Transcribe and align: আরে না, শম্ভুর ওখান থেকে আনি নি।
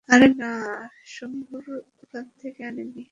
আরে 0.09 0.27
না, 0.39 0.51
শম্ভুর 1.07 1.65
ওখান 2.01 2.25
থেকে 2.41 2.61
আনি 2.69 2.83
নি। 2.93 3.03